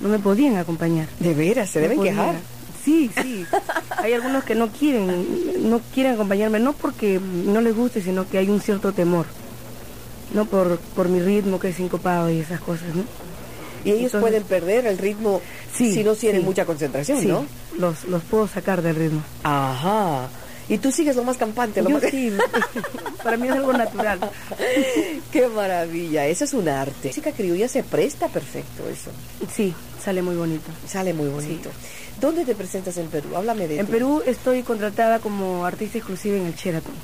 no 0.00 0.08
me 0.08 0.20
podían 0.20 0.56
acompañar. 0.56 1.08
De 1.18 1.34
veras, 1.34 1.68
se 1.68 1.80
deben 1.80 1.96
podían. 1.96 2.14
quejar. 2.14 2.34
Sí, 2.84 3.10
sí. 3.20 3.44
Hay 3.98 4.12
algunos 4.12 4.44
que 4.44 4.54
no 4.54 4.68
quieren, 4.68 5.68
no 5.68 5.80
quieren 5.92 6.12
acompañarme, 6.14 6.60
no 6.60 6.72
porque 6.74 7.18
no 7.18 7.60
les 7.60 7.74
guste, 7.74 8.00
sino 8.02 8.28
que 8.28 8.38
hay 8.38 8.48
un 8.48 8.60
cierto 8.60 8.92
temor. 8.92 9.26
No 10.34 10.44
por, 10.44 10.78
por 10.78 11.08
mi 11.08 11.20
ritmo 11.20 11.58
que 11.58 11.68
es 11.68 11.76
sincopado 11.76 12.28
y 12.30 12.40
esas 12.40 12.60
cosas, 12.60 12.94
¿no? 12.94 13.04
Y 13.84 13.90
ellos 13.90 14.06
Entonces- 14.14 14.20
pueden 14.20 14.42
perder 14.44 14.86
el 14.86 14.98
ritmo 14.98 15.40
Sí, 15.74 15.92
si 15.94 16.04
no 16.04 16.14
tienen 16.14 16.42
sí. 16.42 16.46
mucha 16.46 16.64
concentración, 16.66 17.20
Sí, 17.20 17.26
¿no? 17.26 17.46
los, 17.78 18.04
los 18.04 18.22
puedo 18.22 18.46
sacar 18.48 18.82
del 18.82 18.96
ritmo. 18.96 19.22
Ajá. 19.42 20.28
Y 20.68 20.78
tú 20.78 20.90
sigues 20.90 21.14
lo 21.16 21.24
más 21.24 21.36
campante, 21.36 21.82
lo 21.82 21.90
Yo 21.90 21.98
más... 22.00 22.10
sí, 22.10 22.32
para 23.22 23.36
mí 23.36 23.48
es 23.48 23.54
algo 23.54 23.72
natural. 23.74 24.18
Qué 25.30 25.46
maravilla, 25.48 26.26
eso 26.26 26.44
es 26.44 26.54
un 26.54 26.68
arte. 26.68 26.94
La 27.02 27.08
música 27.08 27.32
criolla 27.32 27.68
se 27.68 27.82
presta 27.82 28.28
perfecto 28.28 28.82
eso. 28.88 29.10
Sí, 29.54 29.74
sale 30.02 30.22
muy 30.22 30.36
bonito. 30.36 30.70
Sale 30.88 31.12
muy 31.12 31.28
bonito. 31.28 31.68
¿Dónde 32.20 32.44
te 32.46 32.54
presentas 32.54 32.96
en 32.96 33.08
Perú? 33.08 33.36
Háblame 33.36 33.68
de 33.68 33.80
En 33.80 33.86
Perú 33.86 34.22
estoy 34.24 34.62
contratada 34.62 35.18
como 35.18 35.66
artista 35.66 35.98
exclusiva 35.98 36.36
en 36.38 36.46
el 36.46 36.54
Sheraton, 36.54 36.94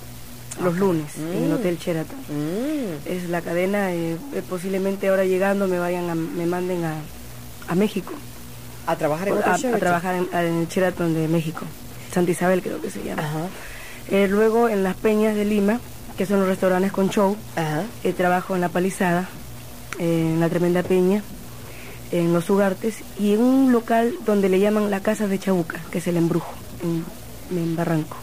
los 0.63 0.77
lunes, 0.77 1.17
en 1.17 1.45
el 1.45 1.53
Hotel 1.53 1.79
Sheraton. 1.79 2.17
Mm, 2.29 3.09
Es 3.09 3.29
la 3.29 3.41
cadena, 3.41 3.93
eh, 3.93 4.17
eh, 4.35 4.43
posiblemente 4.49 5.09
ahora 5.09 5.25
llegando 5.25 5.67
me 5.69 5.79
vayan 5.79 6.11
a- 6.11 6.15
me 6.15 6.47
manden 6.47 6.85
a, 6.85 6.95
a 7.69 7.75
México, 7.75 8.13
a 8.87 8.97
trabajar 8.97 9.29
en 9.29 9.35
a, 9.39 9.79
trabajar 9.79 10.15
en, 10.17 10.29
en 10.33 10.55
el 10.63 10.69
Sheraton 10.69 11.15
de 11.15 11.29
México, 11.29 11.65
Santa 12.13 12.31
Isabel 12.33 12.63
creo 12.63 12.81
que 12.81 12.91
se 12.91 13.03
llama. 13.05 13.23
Ajá, 13.23 13.47
Eh, 14.11 14.27
luego 14.29 14.69
en 14.69 14.83
las 14.83 14.97
Peñas 14.97 15.35
de 15.37 15.45
Lima, 15.45 15.79
que 16.19 16.27
son 16.27 16.41
los 16.41 16.49
restaurantes 16.49 16.91
con 16.93 17.09
show, 17.11 17.37
ajá. 17.57 17.85
eh, 18.05 18.13
trabajo 18.13 18.55
en 18.55 18.61
La 18.61 18.69
Palizada, 18.69 19.29
en 19.99 20.41
La 20.41 20.49
Tremenda 20.49 20.83
Peña, 20.83 21.23
en 22.11 22.33
Los 22.33 22.51
Ugartes 22.51 22.97
y 23.21 23.35
en 23.35 23.41
un 23.41 23.73
local 23.73 24.15
donde 24.27 24.49
le 24.49 24.59
llaman 24.59 24.91
la 24.91 25.01
Casa 25.01 25.29
de 25.29 25.39
Chabuca, 25.39 25.79
que 25.93 25.99
es 25.99 26.07
el 26.09 26.17
embrujo, 26.17 26.53
en, 26.83 27.05
en 27.57 27.77
Barranco. 27.77 28.17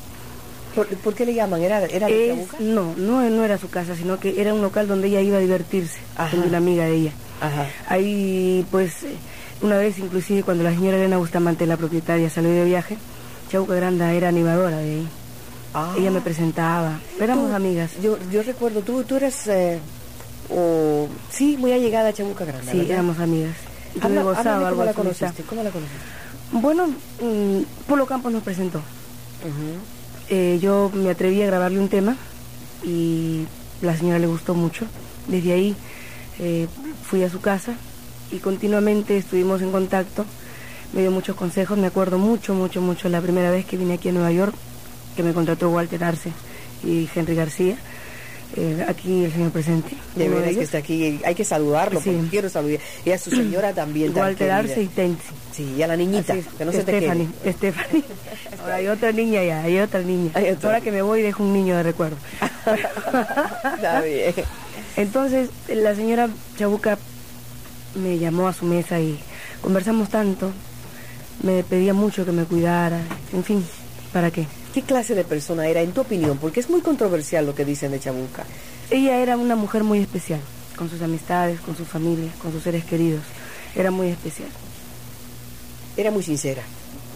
¿Por, 0.77 0.85
por 0.97 1.15
qué 1.15 1.25
le 1.25 1.33
llaman? 1.33 1.59
¿Era, 1.63 1.83
era 1.85 2.07
Es- 2.07 2.59
no, 2.59 2.93
no, 2.95 3.27
no 3.27 3.43
era 3.43 3.57
su 3.57 3.67
casa, 3.67 3.95
sino 3.95 4.19
que 4.19 4.39
era 4.39 4.53
un 4.53 4.61
local 4.61 4.87
donde 4.87 5.07
ella 5.07 5.21
iba 5.21 5.37
a 5.37 5.39
divertirse, 5.39 5.97
Ajá. 6.15 6.29
con 6.37 6.47
una 6.47 6.59
amiga 6.59 6.85
de 6.85 6.93
ella. 6.93 7.11
Ajá. 7.41 7.65
Ahí, 7.87 8.63
pues, 8.69 8.93
una 9.63 9.77
vez 9.79 9.97
inclusive 9.97 10.43
cuando 10.43 10.63
la 10.63 10.69
señora 10.69 10.97
Elena 10.97 11.17
Bustamante, 11.17 11.65
la 11.65 11.77
propietaria, 11.77 12.29
salió 12.29 12.51
de 12.51 12.63
viaje, 12.65 12.95
Chauca 13.51 13.73
Granda 13.73 14.13
era 14.13 14.27
animadora 14.29 14.77
de 14.77 14.83
ahí. 14.91 15.07
Ah. 15.73 15.95
Ella 15.97 16.11
me 16.11 16.21
presentaba, 16.21 16.99
éramos 17.19 17.49
Tú- 17.49 17.55
amigas. 17.55 17.91
Yo, 18.03 18.19
yo 18.31 18.43
recuerdo, 18.43 18.81
tú, 18.81 19.03
tú 19.03 19.15
eras, 19.15 19.47
eh, 19.47 19.79
o- 20.51 21.07
sí, 21.31 21.57
muy 21.57 21.71
allegada 21.71 22.09
a 22.09 22.13
Chabuca 22.13 22.45
Grande, 22.45 22.71
Sí, 22.71 22.77
¿verdad? 22.77 22.93
éramos 22.93 23.17
amigas. 23.17 23.55
Y 23.95 24.05
Habla- 24.05 24.21
gozado 24.21 24.55
cómo 24.57 24.67
algo 24.67 24.85
la 24.85 24.93
conociste, 24.93 25.41
¿cómo 25.41 25.63
la 25.63 25.71
conociste? 25.71 26.03
Bueno, 26.51 26.85
mm, 26.87 27.61
Polo 27.87 28.05
Campos 28.05 28.31
nos 28.31 28.43
presentó. 28.43 28.79
Eh, 30.29 30.59
yo 30.61 30.91
me 30.93 31.09
atreví 31.09 31.41
a 31.41 31.45
grabarle 31.45 31.79
un 31.79 31.87
tema 31.87 32.17
y 32.83 33.45
la 33.81 33.95
señora 33.95 34.19
le 34.19 34.27
gustó 34.27 34.53
mucho. 34.53 34.85
Desde 35.27 35.53
ahí 35.53 35.75
eh, 36.39 36.67
fui 37.03 37.23
a 37.23 37.29
su 37.29 37.39
casa 37.39 37.75
y 38.31 38.39
continuamente 38.39 39.17
estuvimos 39.17 39.61
en 39.61 39.71
contacto. 39.71 40.25
Me 40.93 41.01
dio 41.01 41.11
muchos 41.11 41.35
consejos. 41.35 41.77
Me 41.77 41.87
acuerdo 41.87 42.17
mucho, 42.17 42.53
mucho, 42.53 42.81
mucho 42.81 43.09
la 43.09 43.21
primera 43.21 43.51
vez 43.51 43.65
que 43.65 43.77
vine 43.77 43.95
aquí 43.95 44.09
a 44.09 44.11
Nueva 44.11 44.31
York, 44.31 44.53
que 45.15 45.23
me 45.23 45.33
contrató 45.33 45.69
Walter 45.69 46.03
Arce 46.03 46.31
y 46.83 47.09
Henry 47.13 47.35
García. 47.35 47.77
Eh, 48.55 48.85
aquí 48.87 49.25
el 49.25 49.31
señor 49.31 49.51
presente. 49.51 49.95
De 50.15 50.29
veras 50.29 50.55
que 50.55 50.61
está 50.63 50.77
aquí, 50.79 51.19
hay 51.23 51.35
que 51.35 51.43
saludarlo, 51.43 52.01
Sí. 52.01 52.09
porque 52.11 52.29
quiero 52.29 52.49
saludar. 52.49 52.79
Y 53.05 53.11
a 53.11 53.17
su 53.17 53.29
señora 53.29 53.73
también. 53.73 54.15
Walter. 54.17 54.49
Arce 54.51 54.81
y 54.81 54.87
Tensi. 54.87 55.21
Sí, 55.53 55.75
y 55.77 55.81
a 55.83 55.87
la 55.87 55.97
niñita, 55.97 56.33
es, 56.33 56.45
que 56.57 56.65
no 56.65 56.71
se 56.71 56.83
te 56.83 56.97
Stephanie. 56.97 57.27
Stephanie. 57.45 58.03
Ahora 58.61 58.75
hay 58.75 58.87
otra 58.87 59.11
niña 59.11 59.43
ya, 59.43 59.61
hay 59.63 59.79
otra 59.79 60.01
niña. 60.01 60.31
Hay 60.33 60.49
otra. 60.49 60.69
Ahora 60.69 60.81
que 60.81 60.91
me 60.91 61.01
voy 61.01 61.21
dejo 61.21 61.43
un 61.43 61.53
niño 61.53 61.75
de 61.75 61.83
recuerdo. 61.83 62.17
Está 63.75 64.01
bien. 64.01 64.33
Entonces 64.95 65.49
la 65.67 65.95
señora 65.95 66.29
Chabuca 66.57 66.97
me 67.95 68.17
llamó 68.17 68.47
a 68.47 68.53
su 68.53 68.65
mesa 68.65 68.99
y 68.99 69.19
conversamos 69.61 70.09
tanto. 70.09 70.51
Me 71.43 71.63
pedía 71.63 71.93
mucho 71.93 72.25
que 72.25 72.31
me 72.31 72.45
cuidara, 72.45 72.99
en 73.31 73.43
fin, 73.43 73.63
¿para 74.11 74.31
qué? 74.31 74.47
¿Qué 74.77 74.83
clase 74.83 75.15
de 75.15 75.23
persona 75.23 75.65
era, 75.67 75.81
en 75.81 75.91
tu 75.91 76.01
opinión? 76.01 76.37
Porque 76.37 76.59
es 76.59 76.69
muy 76.69 76.81
controversial 76.81 77.47
lo 77.47 77.55
que 77.55 77.65
dicen 77.65 77.89
de 77.89 77.99
Chabuca. 77.99 78.43
Ella 78.91 79.17
era 79.17 79.35
una 79.35 79.55
mujer 79.55 79.83
muy 79.83 79.97
especial, 79.97 80.39
con 80.75 80.87
sus 80.87 81.01
amistades, 81.01 81.59
con 81.61 81.75
su 81.75 81.83
familia, 81.83 82.31
con 82.39 82.51
sus 82.51 82.61
seres 82.61 82.85
queridos. 82.85 83.23
Era 83.75 83.89
muy 83.89 84.09
especial. 84.09 84.49
Era 85.97 86.11
muy 86.11 86.21
sincera, 86.21 86.61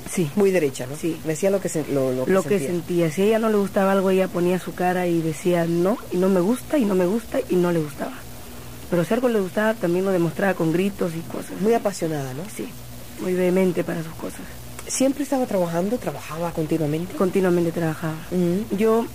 Sí. 0.10 0.28
muy 0.36 0.50
derecha, 0.50 0.88
¿no? 0.88 0.96
Sí. 0.98 1.20
Decía 1.24 1.52
lo 1.52 1.62
que, 1.62 1.70
se- 1.70 1.86
lo, 1.94 2.12
lo 2.12 2.26
que 2.26 2.32
lo 2.32 2.42
que 2.42 2.58
sentía. 2.58 2.70
sentía. 2.72 3.12
Si 3.12 3.22
a 3.22 3.26
ella 3.26 3.38
no 3.38 3.50
le 3.50 3.58
gustaba 3.58 3.92
algo, 3.92 4.10
ella 4.10 4.28
ponía 4.28 4.58
su 4.58 4.74
cara 4.74 5.06
y 5.06 5.22
decía 5.22 5.66
no, 5.68 6.00
y 6.12 6.18
no 6.18 6.30
me 6.30 6.40
gusta, 6.40 6.80
y 6.80 6.86
no 6.86 6.96
me 6.96 7.06
gusta, 7.06 7.42
y 7.48 7.58
no 7.58 7.72
le 7.72 7.80
gustaba. 7.80 8.14
Pero 8.90 9.06
si 9.06 9.14
algo 9.14 9.30
le 9.30 9.40
gustaba, 9.40 9.76
también 9.76 10.04
lo 10.04 10.10
demostraba 10.10 10.56
con 10.56 10.74
gritos 10.74 11.12
y 11.16 11.20
cosas. 11.32 11.62
Muy 11.62 11.76
apasionada, 11.76 12.34
¿no? 12.34 12.42
Sí, 12.58 12.66
muy 13.22 13.36
vehemente 13.36 13.84
para 13.84 14.02
sus 14.04 14.14
cosas. 14.16 14.42
Siempre 14.88 15.24
estaba 15.24 15.46
trabajando, 15.46 15.98
trabajaba 15.98 16.52
continuamente. 16.52 17.16
Continuamente 17.16 17.72
trabajaba. 17.72 18.16
Yo, 18.78 19.06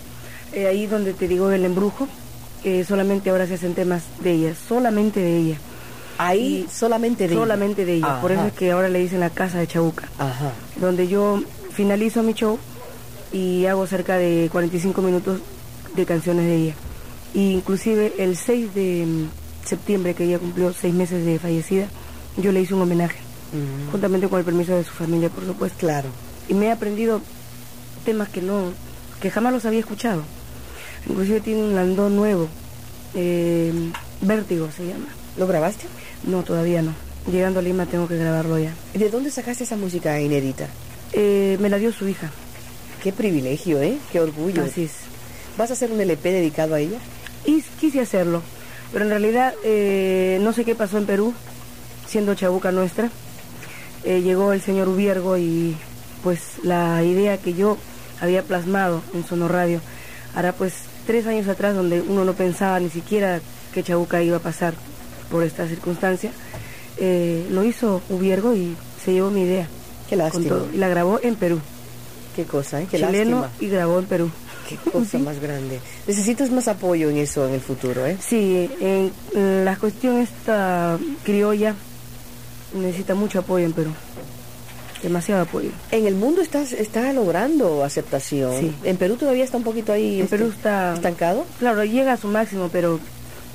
eh, 0.52 0.66
ahí 0.66 0.86
donde 0.86 1.12
te 1.12 1.28
digo 1.28 1.50
el 1.50 1.64
embrujo, 1.64 2.08
eh, 2.64 2.84
solamente 2.84 3.30
ahora 3.30 3.46
se 3.46 3.54
hacen 3.54 3.74
temas 3.74 4.02
de 4.20 4.32
ella, 4.32 4.54
solamente 4.68 5.20
de 5.20 5.36
ella. 5.38 5.56
Ahí 6.18 6.64
Y 6.66 6.72
solamente 6.72 7.26
de 7.28 7.34
ella. 7.34 7.42
solamente 7.42 7.84
de 7.84 7.94
ella. 7.96 8.20
Por 8.22 8.32
eso 8.32 8.46
es 8.46 8.52
que 8.54 8.72
ahora 8.72 8.88
le 8.88 9.00
dicen 9.00 9.20
la 9.20 9.28
casa 9.30 9.58
de 9.58 9.66
Chabuca, 9.66 10.08
Ajá. 10.18 10.52
donde 10.80 11.08
yo 11.08 11.42
finalizo 11.72 12.22
mi 12.22 12.32
show 12.32 12.58
y 13.32 13.66
hago 13.66 13.86
cerca 13.86 14.16
de 14.16 14.48
45 14.50 15.02
minutos 15.02 15.40
de 15.94 16.06
canciones 16.06 16.46
de 16.46 16.56
ella. 16.56 16.74
Y 17.34 17.50
inclusive 17.50 18.14
el 18.18 18.36
6 18.36 18.74
de 18.74 19.04
mm, 19.06 19.66
septiembre, 19.66 20.14
que 20.14 20.24
ella 20.24 20.38
cumplió 20.38 20.72
seis 20.72 20.94
meses 20.94 21.24
de 21.26 21.38
fallecida, 21.38 21.86
yo 22.38 22.50
le 22.50 22.60
hice 22.62 22.72
un 22.74 22.80
homenaje, 22.82 23.18
Juntamente 23.90 24.28
con 24.28 24.38
el 24.38 24.44
permiso 24.44 24.74
de 24.76 24.84
su 24.84 24.90
familia, 24.92 25.28
por 25.30 25.44
supuesto. 25.46 25.78
Claro. 25.78 26.08
y 26.48 26.54
me 26.54 26.66
he 26.66 26.70
aprendido 26.72 27.20
temas 28.04 28.28
que 28.28 28.42
no 28.42 28.72
que 29.20 29.30
jamás 29.30 29.52
los 29.52 29.64
había 29.64 29.80
escuchado 29.80 30.22
inclusive 31.08 31.40
tiene 31.40 31.62
un 31.62 31.74
landón 31.74 32.14
nuevo 32.16 32.48
eh, 33.14 33.72
vértigo 34.20 34.68
se 34.76 34.86
llama 34.86 35.06
¿Lo 35.38 35.46
grabaste? 35.46 35.86
no 36.24 36.42
todavía 36.42 36.82
no 36.82 36.92
llegando 37.30 37.60
a 37.60 37.62
Lima 37.62 37.86
tengo 37.86 38.06
que 38.08 38.16
grabarlo 38.16 38.58
ya 38.58 38.72
¿Y 38.94 38.98
¿De 38.98 39.10
dónde 39.10 39.30
sacaste 39.30 39.64
esa 39.64 39.76
música 39.76 40.20
inédita? 40.20 40.68
Eh, 41.12 41.56
me 41.60 41.68
la 41.70 41.78
dio 41.78 41.92
su 41.92 42.06
hija 42.08 42.30
Qué 43.02 43.12
privilegio, 43.12 43.80
¿eh? 43.82 43.98
Qué 44.12 44.20
orgullo. 44.20 44.62
así 44.64 44.84
es 44.84 44.92
¿Vas 45.56 45.70
a 45.70 45.74
hacer 45.74 45.90
un 45.92 46.00
LP 46.00 46.30
dedicado 46.32 46.74
a 46.74 46.80
ella? 46.80 46.98
y 47.44 47.62
quise 47.80 48.00
hacerlo 48.00 48.42
pero 48.92 49.04
en 49.04 49.10
realidad 49.10 49.54
eh, 49.64 50.38
no 50.42 50.52
sé 50.52 50.64
qué 50.64 50.74
pasó 50.76 50.98
en 50.98 51.06
Perú 51.06 51.32
siendo 52.06 52.34
chabuca 52.36 52.70
nuestra 52.70 53.10
eh, 54.04 54.20
llegó 54.22 54.52
el 54.52 54.60
señor 54.62 54.88
Ubiergo 54.88 55.36
y 55.38 55.76
pues 56.22 56.40
la 56.62 57.02
idea 57.04 57.38
que 57.38 57.54
yo 57.54 57.76
había 58.20 58.42
plasmado 58.42 59.02
en 59.14 59.24
Sonoradio 59.24 59.80
hará 60.34 60.52
pues 60.52 60.74
tres 61.06 61.26
años 61.26 61.48
atrás 61.48 61.74
donde 61.74 62.00
uno 62.00 62.24
no 62.24 62.32
pensaba 62.32 62.80
ni 62.80 62.90
siquiera 62.90 63.40
que 63.72 63.82
Chabuca 63.82 64.22
iba 64.22 64.38
a 64.38 64.40
pasar 64.40 64.74
por 65.30 65.42
esta 65.44 65.66
circunstancia 65.68 66.30
eh, 66.98 67.46
lo 67.50 67.62
hizo 67.64 68.00
Ubiergo 68.08 68.54
y 68.54 68.74
se 69.04 69.12
llevó 69.12 69.30
mi 69.30 69.42
idea 69.42 69.68
Qué 70.08 70.16
lástima. 70.16 70.48
todo 70.48 70.68
y 70.72 70.78
la 70.78 70.88
grabó 70.88 71.20
en 71.22 71.34
Perú 71.36 71.60
Qué 72.34 72.44
cosa, 72.44 72.82
¿eh? 72.82 72.86
Qué 72.90 72.98
chileno 72.98 73.42
lástima. 73.42 73.66
y 73.66 73.70
grabó 73.70 73.98
en 73.98 74.04
Perú 74.06 74.30
Qué 74.68 74.76
cosa 74.90 75.18
más 75.18 75.38
grande. 75.40 75.78
Necesitas 76.08 76.50
más 76.50 76.66
apoyo 76.66 77.08
en 77.08 77.18
eso 77.18 77.46
en 77.46 77.54
el 77.54 77.60
futuro, 77.60 78.04
¿eh? 78.04 78.16
Sí, 78.20 78.68
en, 78.80 79.12
en 79.32 79.64
la 79.64 79.76
cuestión 79.76 80.16
esta 80.18 80.98
criolla 81.22 81.76
necesita 82.74 83.14
mucho 83.14 83.40
apoyo 83.40 83.66
en 83.66 83.72
Perú. 83.72 83.90
Demasiado 85.02 85.42
apoyo. 85.42 85.70
En 85.90 86.06
el 86.06 86.14
mundo 86.14 86.40
está, 86.40 86.62
está 86.62 87.12
logrando 87.12 87.84
aceptación. 87.84 88.60
Sí. 88.60 88.74
En 88.84 88.96
Perú 88.96 89.16
todavía 89.16 89.44
está 89.44 89.56
un 89.56 89.62
poquito 89.62 89.92
ahí. 89.92 90.16
En 90.16 90.24
este, 90.24 90.36
Perú 90.36 90.50
está... 90.50 90.94
estancado. 90.94 91.44
Claro, 91.58 91.84
llega 91.84 92.14
a 92.14 92.16
su 92.16 92.28
máximo, 92.28 92.68
pero 92.72 92.98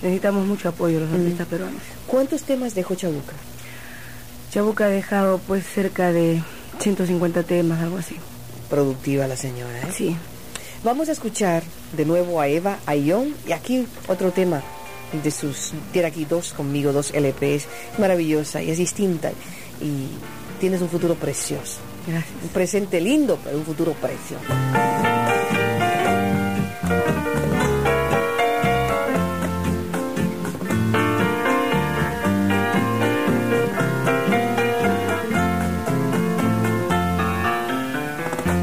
necesitamos 0.01 0.45
mucho 0.45 0.69
apoyo 0.69 0.99
los 0.99 1.11
artistas 1.11 1.47
peruanos. 1.47 1.81
¿Cuántos 2.07 2.43
temas 2.43 2.75
dejó 2.75 2.95
Chabuca? 2.95 3.33
Chabuca 4.51 4.85
ha 4.85 4.89
dejado 4.89 5.39
pues 5.39 5.65
cerca 5.65 6.11
de 6.11 6.41
150 6.79 7.43
temas, 7.43 7.81
algo 7.81 7.97
así. 7.97 8.15
Productiva 8.69 9.27
la 9.27 9.35
señora, 9.35 9.81
¿eh? 9.81 9.91
Sí. 9.93 10.15
Vamos 10.83 11.09
a 11.09 11.11
escuchar 11.11 11.63
de 11.95 12.05
nuevo 12.05 12.41
a 12.41 12.47
Eva 12.47 12.79
Ayón 12.85 13.35
y 13.47 13.51
aquí 13.51 13.85
otro 14.07 14.31
tema 14.31 14.63
de 15.11 15.31
sus. 15.31 15.71
Tiene 15.91 16.07
aquí 16.07 16.25
dos 16.25 16.53
conmigo, 16.53 16.91
dos 16.91 17.11
LPs. 17.13 17.67
Maravillosa 17.99 18.61
y 18.61 18.71
es 18.71 18.77
distinta. 18.77 19.31
Y 19.81 20.07
tienes 20.59 20.81
un 20.81 20.89
futuro 20.89 21.15
precioso. 21.15 21.79
Gracias. 22.07 22.33
Un 22.43 22.49
presente 22.49 22.99
lindo, 22.99 23.37
pero 23.43 23.57
un 23.57 23.65
futuro 23.65 23.93
precioso. 23.93 24.45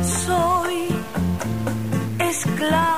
Soy 0.02 0.88
esclava 2.18 2.97